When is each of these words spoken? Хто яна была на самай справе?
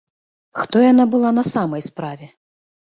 Хто 0.61 0.81
яна 0.91 1.07
была 1.13 1.29
на 1.41 1.47
самай 1.53 1.81
справе? 1.91 2.35